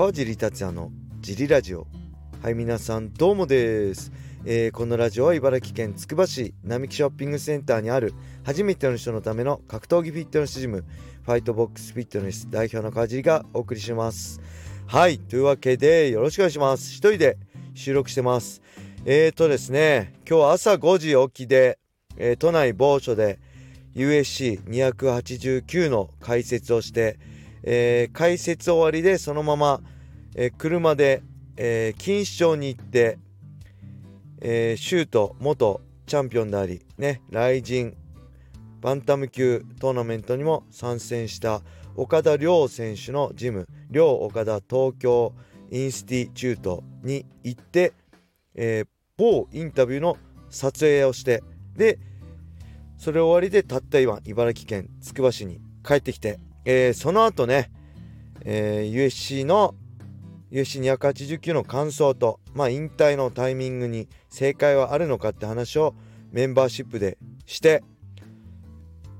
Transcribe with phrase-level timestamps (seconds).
[0.00, 1.86] 川尻達也のジリラジオ。
[2.42, 4.10] はい皆さんどうもです、
[4.46, 10.86] えー、このラジオは茨城県つくば市並木ショッピングセンターにある初めての人のための格闘技フィットネスジム
[11.22, 14.40] ファイトボックスフィットネス代表の川尻がお送りします。
[14.86, 16.92] はいというわけでよろしくお願いします。
[16.92, 17.36] 一人で
[17.74, 18.62] 収録してます。
[19.04, 21.78] えーとですね今日は朝5時起きで、
[22.16, 23.38] えー、都内某所で
[23.96, 27.18] USC289 の解説をして
[27.62, 29.80] えー、解説終わりでそのまま、
[30.34, 31.22] えー、車で、
[31.56, 33.18] えー、錦糸町に行って、
[34.40, 37.94] えー、シュート元チャンピオンでありね雷神
[38.80, 41.60] バンタム級トーナメントにも参戦した
[41.96, 45.34] 岡田亮選手のジム亮岡田東京
[45.70, 47.92] インスティチュートに行って、
[48.54, 48.86] えー、
[49.16, 50.16] 某インタビューの
[50.48, 51.42] 撮影をして
[51.76, 51.98] で
[52.96, 57.70] それ終わりでたった今茨城県つくば市に帰ってきてえー、その後ね、
[58.44, 59.74] えー、USC の
[60.52, 65.94] USC289 の感想と、まあ、引退のタイミングに正解はあるのかって話を
[66.32, 67.82] メンバーシップでして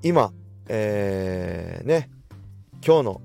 [0.03, 0.33] 今、
[0.69, 2.11] えー、ね
[2.85, 3.21] 今日の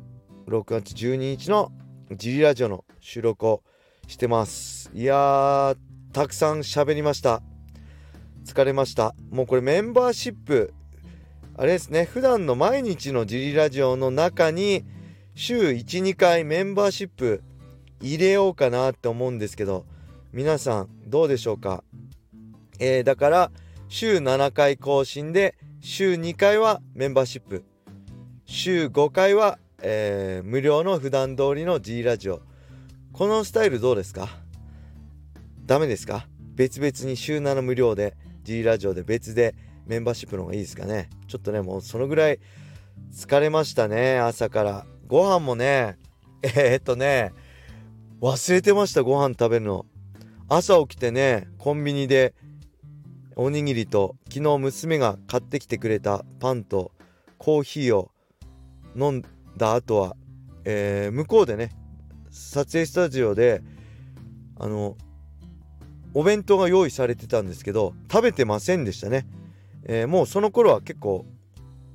[0.47, 1.71] 6月12日の
[2.11, 3.63] ジリラジオの収録を
[4.07, 4.91] してます。
[4.93, 5.75] いや
[6.13, 7.41] たくさん喋りました。
[8.45, 9.15] 疲れました。
[9.31, 10.74] もうこれメンバーシップ
[11.57, 12.03] あれですね。
[12.03, 14.83] 普段の毎日のジリラジオの中に
[15.35, 17.43] 週12回メンバーシップ
[18.01, 19.85] 入れようかなって思うんですけど
[20.33, 21.85] 皆さんどうでしょうか？
[22.79, 23.51] えー、だから
[23.87, 27.63] 週7回更新で週2回はメンバーシップ。
[28.45, 32.41] 週5回は、えー、無料の普段通りの G ラジオ。
[33.13, 34.27] このスタイルどうですか？
[35.65, 36.27] ダメですか？
[36.55, 39.55] 別々に週7無料で G ラジオで別で
[39.87, 41.09] メンバーシップの方がいいですかね。
[41.27, 42.39] ちょっとねもうそのぐらい
[43.13, 44.85] 疲れましたね朝から。
[45.07, 45.97] ご飯もね
[46.41, 47.31] えー、っとね
[48.21, 49.85] 忘れてましたご飯食べるの。
[50.47, 52.33] 朝起きてねコンビニで
[53.35, 56.91] おにぎりと昨日娘が買ってきてくれたパンと
[57.37, 58.11] コーヒーを
[58.95, 59.23] 飲ん
[59.57, 60.15] だ後は、
[60.63, 61.71] えー、向こうでね
[62.29, 63.61] 撮影スタジオで
[64.57, 64.95] あの
[66.13, 69.27] お弁当が用意されてたんですけど食べてませんでしたね。
[69.85, 71.25] えー、もうその頃は結構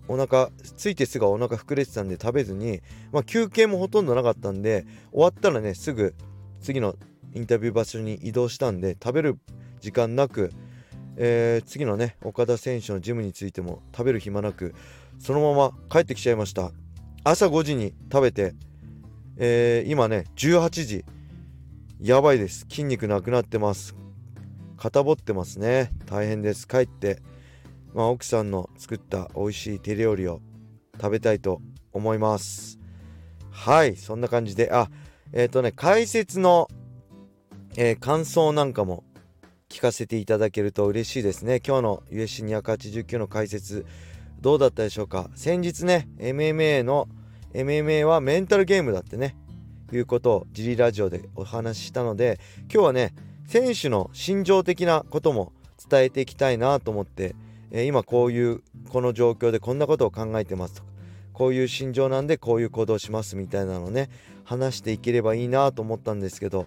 [0.09, 2.81] お腹ついてすぐお腹膨れてたんで食べずに、
[3.13, 6.15] まあ、休憩もほとんどなかったんで終わったらねすぐ
[6.61, 6.97] 次の
[7.33, 9.39] インタビュー場所に移動したんで食べる
[9.81, 10.53] 時間なく、
[11.17, 14.75] えー、次のね岡田選手のジムについても食べる暇なく
[15.19, 16.73] そのまま帰ってきちゃいました。
[17.23, 18.55] 朝5時に食べて、
[19.37, 21.05] えー、今ね18時。
[22.01, 22.67] やばいです。
[22.71, 23.95] 筋肉なくなってます。
[24.79, 25.93] 肩ぼってますね。
[26.07, 26.67] 大変です。
[26.67, 27.21] 帰って。
[27.95, 30.41] まあ、奥さんの作った美味しい手料理を
[31.01, 31.61] 食べたいと
[31.93, 32.79] 思います。
[33.51, 34.71] はいそんな感じで。
[34.73, 34.89] あ
[35.33, 36.69] えっ、ー、とね解説の、
[37.77, 39.05] えー、感想なんかも
[39.69, 41.61] 聞かせていただけると嬉しいですね。
[41.67, 43.87] 今日の USC289 の解説
[44.41, 45.31] どうだったでしょうか？
[45.35, 47.09] 先日ね MMA の
[47.55, 49.37] MMA はメンタルゲームだってね
[49.93, 52.39] いうことをジリラジオでお話ししたので
[52.73, 53.15] 今日はね
[53.47, 55.53] 選手の心情的なことも
[55.89, 57.35] 伝えていきたいなと思って
[57.71, 60.89] え、今こういうこの状況でこんなことを考えてますとか
[61.33, 64.11] こういう心情なんでこういう行動しますみたいなのね
[64.45, 66.67] 話していければいいなと思ったんですけど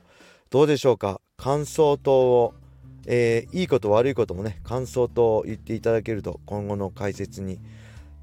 [0.50, 1.22] どうでしょうか？
[1.38, 2.54] 感想等を、
[3.06, 7.60] えー、いいこと悪いこともね感想等を言っていただけると今後の解説に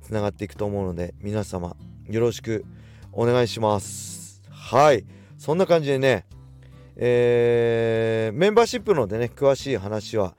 [0.03, 1.77] つながっていくと思うので皆様
[2.09, 2.65] よろしく
[3.13, 4.43] お願いします。
[4.51, 5.05] はい。
[5.39, 6.25] そんな感じでね
[6.97, 10.35] えー、メンバーシップのでね詳しい話は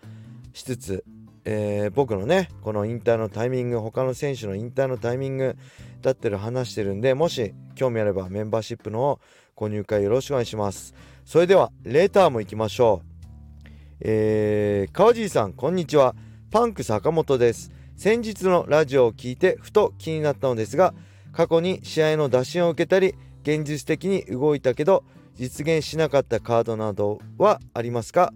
[0.54, 1.04] しつつ
[1.44, 5.58] えー、僕のねこの引退のタイミング他の選手の引退のタイミング
[6.02, 9.20] だってる話してるんでもし興味あればメンバーシップの
[9.56, 10.94] ご入会よろしくお願いします。
[11.26, 13.68] それではレターも行きましょう。
[14.02, 16.16] えー、川尻さんこんにちは。
[16.52, 17.72] パンク坂本です。
[17.96, 20.94] 先日のラジオを聞いてふと気になったのですが
[21.32, 25.04] 過去に試合の打診を受けたり現実的に動いたけど
[25.36, 28.34] 実現しなかったカードなどはありますか？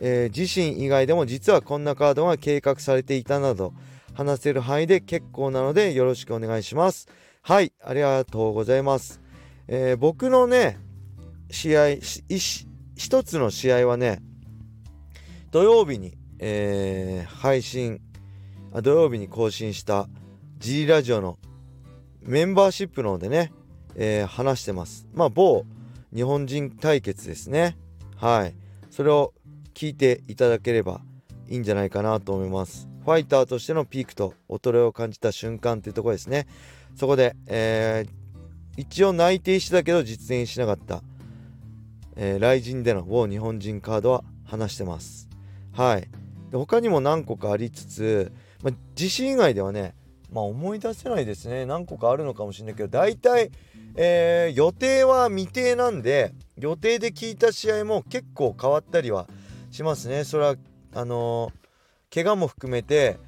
[0.00, 3.72] えー、自身以外でも実はこんなカードが計画されていたなど
[4.14, 7.08] 話せる範囲で結構なのでよろしくお願いします。
[7.42, 9.20] はいありがとうございます、
[9.68, 10.78] えー、僕のね
[11.50, 11.96] 試合
[12.96, 14.22] 一つの試合はね
[15.50, 18.00] 土曜日に、えー、配信
[18.72, 20.08] あ土曜日に更新した
[20.58, 21.38] G ラジオの
[22.22, 23.52] メンバーシップの方でね、
[23.94, 25.06] えー、話してます。
[25.12, 25.66] まあ某
[26.14, 27.76] 日本人対決ですね。
[28.16, 28.54] はい。
[28.90, 29.34] それを
[29.74, 31.00] 聞いていただければ
[31.48, 32.88] いいんじゃないかなと思います。
[33.04, 36.46] ファイターとしてのピークと衰えを感じた瞬間っていうところですね。
[36.96, 41.02] そこで、えー、一応内定してたけど実現しなかった。
[42.16, 45.28] えー、ライジンでの某日本人カードは話してます。
[45.72, 46.08] はい。
[46.50, 48.32] で他にも何個かありつつ、
[48.62, 49.94] まあ、自信以外ではね
[50.32, 51.66] まあ思い出せないですね。
[51.66, 53.50] 何個かあるのかもしれないけど大体、
[53.96, 59.26] えー、予定は未定なんで予定で聞いた試合も結構変わったりは
[59.74, 60.24] しますね。
[60.24, 60.56] それは
[60.94, 63.18] あのー、怪我も含めて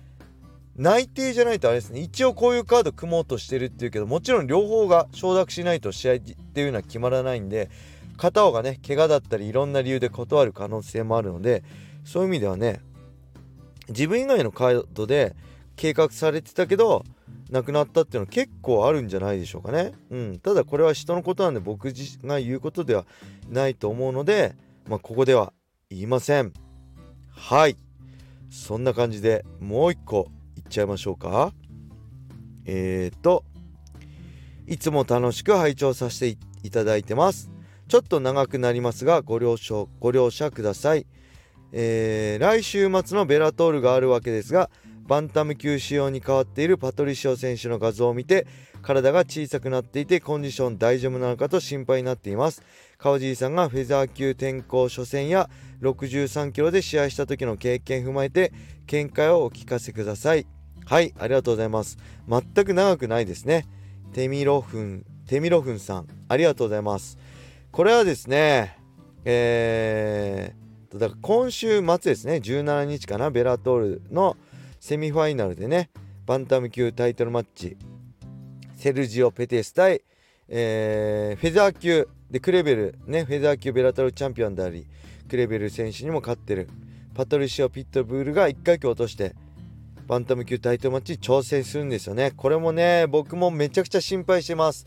[0.76, 2.00] 内定じゃないとあれですね。
[2.00, 7.70] 一応こういうカード組もうとしてるっていうけどもちろん両方が承諾しないと試合っていうのは決まらないんで
[8.16, 11.64] 片方がね怪我だったりいろんな理由で断る可能性もあるので
[12.04, 12.81] そういう意味ではね
[13.88, 15.34] 自分以外のカードで
[15.76, 17.04] 計画されてたけど
[17.50, 19.93] 亡くなったっていうのは結構あるんじゃないでしょうかね。
[20.10, 21.93] うん、ただこれは人のことなんで僕
[22.25, 23.04] が言うことでは
[23.48, 24.56] ないと思うので、
[24.88, 25.52] まあ、ここでは
[25.88, 26.53] 言いません。
[27.31, 27.77] はい。
[28.50, 31.53] そんな感じでもう一個いっちゃいましょうか。
[32.65, 33.44] えーと、
[34.67, 37.53] いつも楽しく拝聴させていただいてます。
[37.87, 41.06] ちょっと長くなりますがご了承ご了承ください。
[41.71, 44.71] えー、来週末のベラトールがあるわけですが
[45.06, 48.47] バンタム級仕様に変わっているパトリシオ選手の画像を見て
[48.82, 52.62] 体が小さくなっていてコンディション大丈夫なのかと心配になっています。
[52.99, 55.50] 川尻さんがフェザー級転向初戦や
[55.82, 58.53] 63キロで試合した時の経験踏まえて
[58.87, 60.47] 見解をお聞かせください。
[60.85, 61.99] はいありがとうございます。
[62.29, 63.67] 全く長くないですね。
[64.12, 67.19] テミロフンテミロフンさんありがとうございます。
[67.73, 68.79] これはですね
[69.25, 74.37] えー、だから今週末ですね17日かなベラトールの
[74.87, 75.91] セミファイナルでね
[76.27, 77.77] バンタム級タイトルマッチ
[78.77, 80.03] セルジオ・ペテス対、
[80.49, 84.87] えー、フェザー級でクレベルねフェザー級ベラトルチャンピオンであり
[85.29, 86.69] クレベル選手にも勝ってる
[87.17, 89.35] パトリシオ・ピットブールが1回級落として
[90.06, 92.31] バンタム級タイトルマッチに挑戦するんですよね。
[92.37, 94.87] これもね僕もめちゃくちゃ心配してます。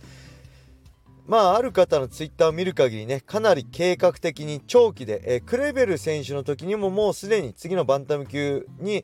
[1.28, 9.04] まあある方のツイッターを見る限りねかなり計画的に長期で、えー、クレベル選手の時にももうすでに次のバンタム級に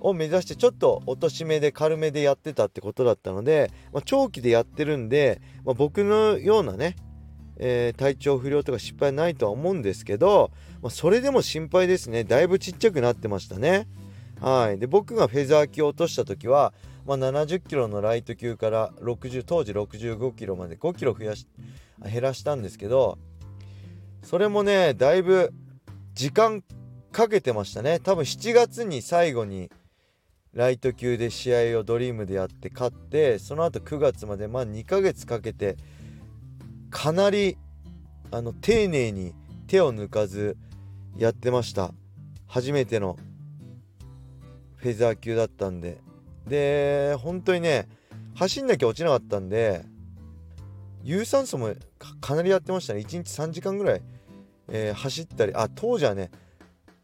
[0.00, 6.96] を目指してちょっと落とし目で軽めでやってたってことだったので、まあ、長期でやってるんで、まあ、僕のようなね、
[7.56, 10.50] えー、体調不良とか失敗ないとは思うんですけど、
[10.82, 12.24] まあ、それでも心配ですね。
[12.24, 13.86] だいぶちっちゃくなってましたね。
[14.40, 14.78] はい。
[14.78, 16.72] で僕がフェザー級を落とした時は、
[17.06, 21.46] まあ、70キロのライト級から60当時65キロまで5キロ増やし
[22.04, 23.18] 減らしたんですけど
[24.22, 25.52] それもねだいぶ
[26.14, 26.62] 時間
[27.12, 27.98] かけてましたね。
[27.98, 29.70] 多分7月に最後に
[30.54, 35.76] ライト級で試合をドリームでやって勝ってその後9月までまあ2ヶ月かけて
[36.90, 37.56] かなり
[38.32, 39.34] あの丁寧に
[39.68, 40.56] 手を抜かず
[41.16, 41.92] やってました。
[42.46, 43.16] 初めての
[44.76, 45.98] フェザー級だったんで。
[46.46, 47.86] で本当にね
[48.34, 49.84] 走んなきゃ落ちなかったんで
[51.04, 51.74] 有酸素も
[52.20, 53.00] かなりやってましたね。
[53.00, 54.02] 1日3時間ぐらい、
[54.68, 55.54] えー、走ったり。
[55.54, 56.30] あ当時はね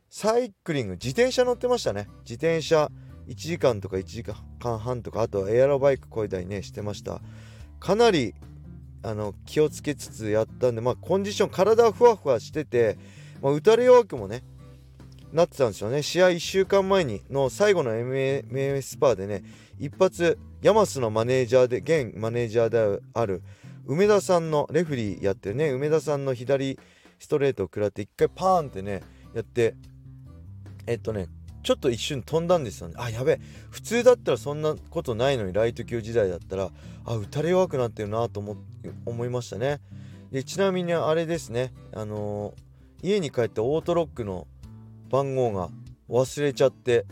[0.09, 2.09] サイクリング自転車乗ってましたね。
[2.21, 2.91] 自転車
[3.29, 7.21] 1時間とか1時間半とかあとはエアロバイクこいだりねしてました。
[7.81, 8.35] かなり
[9.03, 12.99] あの気をつけつつやったんでまあコンディション体はふわふわしてて、
[13.43, 14.43] まあ、打たれ弱くもね
[15.33, 16.03] なってたんですよね。
[16.03, 19.45] 試合1週間前にの最後の MMA スパーでね
[19.79, 23.43] 一発ヤマスのマネージャーで現マネージャーである
[23.87, 26.79] 梅田さんのレフリーやってるね梅田さんの左
[27.19, 29.03] ストレートを食らって一回パーンってね
[29.35, 29.75] やって
[30.87, 31.29] えっとね
[31.67, 32.95] ちょっと一瞬飛んだんですよね。
[32.97, 33.41] あやべえ。
[33.71, 36.71] 普通だったらそんなことないのにライト級時代だったら
[37.05, 38.57] あ打たれ弱くなってるなと思
[39.05, 39.81] 思いましたね。
[40.31, 41.73] でちなみにあれですね。
[41.93, 44.47] あのー、家に帰ってオートロックの
[45.11, 45.71] 番号が
[46.09, 47.05] 忘れちゃって、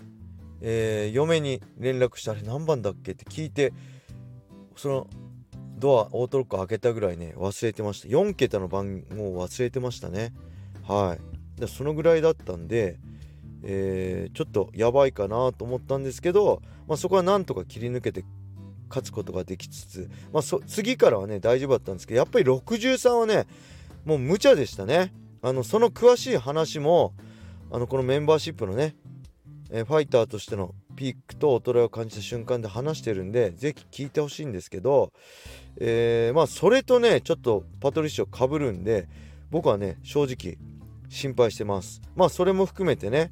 [0.61, 3.73] えー、嫁に連絡してあれ何番だっけって聞いて
[4.77, 5.09] その
[5.81, 8.07] ドアオートロック開けたぐらいね忘れてました。
[8.07, 10.33] 4桁の番号忘れてましたね。
[10.87, 11.19] は
[11.57, 11.61] い。
[11.61, 12.99] でそのぐらいだったんで
[13.67, 18.25] えー、ちょっとやばいかなと思ったんですけど、まあ、そこはなんとか切り抜けて
[18.91, 23.47] 勝つことができつつ、まあ、次からはね大丈夫だったんですけどやっぱり63はね
[24.05, 25.13] もう無茶でしたね。
[25.41, 27.15] あのその詳しい話も
[27.71, 28.95] あのこのメンバーシップのね、
[29.71, 35.11] えー、ファイターとしてのピークと衰えを感じた瞬間で話してるんで是非聞いてほしいんですけど、
[35.79, 39.09] えー、まあそれとねちょっとパトリッシュかぶるんで
[39.51, 40.59] 僕はね正直
[41.09, 42.03] 心配してます。
[42.15, 43.31] まあそれも含めてね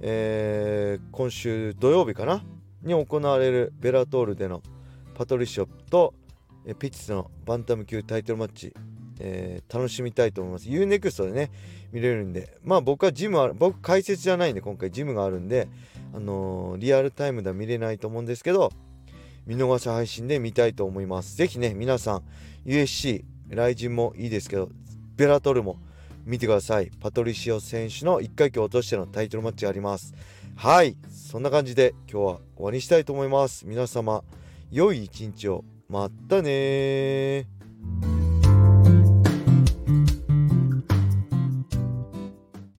[0.00, 2.44] えー、今週土曜日かな？
[2.82, 4.62] に行われるベラトールでの
[5.14, 6.14] パトリショと
[6.78, 8.72] ピッツのバンタム級タイトルマッチ、
[9.18, 10.68] えー、楽しみたいと思います。
[10.68, 11.50] UNEXT でね、
[11.92, 15.68] 見れるんで、まあ僕はジムは、僕解説じゃないんで、今回ジムがあるんで、
[16.14, 18.70] あのー、リアルタイムでは見れないと思うんですけど、
[19.46, 21.36] 見逃し配信で見たいと思います。
[21.36, 22.22] ぜひね、皆さん、
[22.66, 24.68] USC、ライジンもいいですけど、
[25.16, 25.78] ベラトルも
[26.28, 26.90] 見てください。
[27.00, 30.14] パトリシオ選手の1階級を落としてのタイトルマッチがあります。
[30.56, 30.96] はい。
[31.10, 33.66] そんな感じで今日は終わりにしたいと思います。
[33.66, 34.22] 皆様
[34.70, 35.64] 良い一日を。
[35.88, 37.46] またね